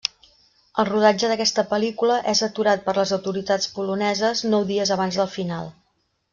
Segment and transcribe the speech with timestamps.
[0.83, 5.75] El rodatge d'aquesta pel·lícula és aturat per les autoritats poloneses nou dies abans del final.